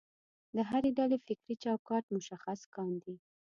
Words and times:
د 0.55 0.57
هرې 0.69 0.89
ډلې 0.97 1.17
فکري 1.25 1.55
چوکاټ 1.63 2.03
مشخص 2.15 2.59
کاندي. 2.75 3.15